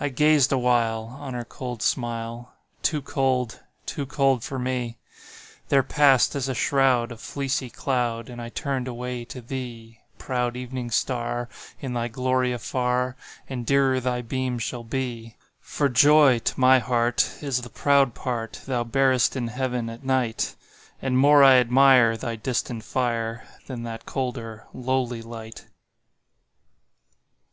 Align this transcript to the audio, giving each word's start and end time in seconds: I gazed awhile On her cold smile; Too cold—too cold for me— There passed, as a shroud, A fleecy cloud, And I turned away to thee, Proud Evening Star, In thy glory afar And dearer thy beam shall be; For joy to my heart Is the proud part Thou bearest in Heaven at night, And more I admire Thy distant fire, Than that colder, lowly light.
I 0.00 0.08
gazed 0.08 0.50
awhile 0.50 1.04
On 1.20 1.32
her 1.34 1.44
cold 1.44 1.80
smile; 1.80 2.54
Too 2.82 3.00
cold—too 3.00 4.06
cold 4.06 4.42
for 4.42 4.58
me— 4.58 4.98
There 5.68 5.84
passed, 5.84 6.34
as 6.34 6.48
a 6.48 6.52
shroud, 6.54 7.12
A 7.12 7.16
fleecy 7.16 7.70
cloud, 7.70 8.28
And 8.28 8.42
I 8.42 8.48
turned 8.48 8.88
away 8.88 9.24
to 9.26 9.40
thee, 9.40 10.00
Proud 10.18 10.56
Evening 10.56 10.90
Star, 10.90 11.48
In 11.78 11.92
thy 11.94 12.08
glory 12.08 12.52
afar 12.52 13.16
And 13.48 13.64
dearer 13.64 14.00
thy 14.00 14.20
beam 14.20 14.58
shall 14.58 14.82
be; 14.82 15.36
For 15.60 15.88
joy 15.88 16.40
to 16.40 16.58
my 16.58 16.80
heart 16.80 17.36
Is 17.40 17.62
the 17.62 17.70
proud 17.70 18.16
part 18.16 18.62
Thou 18.66 18.82
bearest 18.82 19.36
in 19.36 19.46
Heaven 19.46 19.88
at 19.88 20.02
night, 20.02 20.56
And 21.00 21.16
more 21.16 21.44
I 21.44 21.58
admire 21.58 22.16
Thy 22.16 22.34
distant 22.34 22.82
fire, 22.82 23.46
Than 23.68 23.84
that 23.84 24.06
colder, 24.06 24.66
lowly 24.74 25.22
light. 25.22 25.66